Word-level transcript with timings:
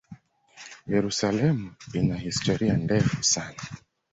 Yerusalemu 0.93 1.69
ina 1.93 2.15
historia 2.17 2.73
ndefu 2.77 3.23
sana. 3.23 3.63